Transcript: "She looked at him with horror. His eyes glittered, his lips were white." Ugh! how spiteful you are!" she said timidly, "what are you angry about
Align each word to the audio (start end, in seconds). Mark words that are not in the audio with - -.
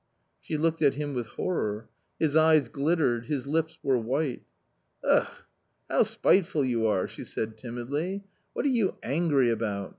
"She 0.41 0.57
looked 0.57 0.81
at 0.81 0.95
him 0.95 1.13
with 1.13 1.27
horror. 1.27 1.87
His 2.17 2.35
eyes 2.35 2.69
glittered, 2.69 3.27
his 3.27 3.45
lips 3.45 3.77
were 3.83 3.99
white." 3.99 4.41
Ugh! 5.03 5.27
how 5.91 6.01
spiteful 6.01 6.65
you 6.65 6.87
are!" 6.87 7.07
she 7.07 7.23
said 7.23 7.55
timidly, 7.55 8.23
"what 8.53 8.65
are 8.65 8.69
you 8.69 8.95
angry 9.03 9.51
about 9.51 9.89